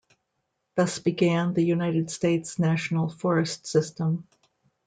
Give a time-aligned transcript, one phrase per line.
[0.73, 4.27] Thus began the United States National Forest System.